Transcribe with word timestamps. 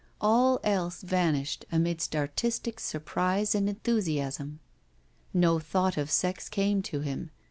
All 0.19 0.59
else 0.63 1.03
vanished 1.03 1.63
amidst 1.71 2.15
artistic 2.15 2.79
surprise 2.79 3.53
and 3.53 3.69
enthusiasm. 3.69 4.59
No 5.31 5.59
thought 5.59 5.95
of 5.95 6.09
sex 6.09 6.49
came 6.49 6.81
to 6.81 7.01
him. 7.01 7.29